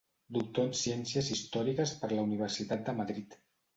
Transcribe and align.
Doctor 0.37 0.63
en 0.69 0.73
ciències 0.79 1.29
històriques 1.35 1.93
per 2.01 2.11
la 2.15 2.25
Universitat 2.31 2.85
de 2.89 2.97
Madrid. 3.03 3.37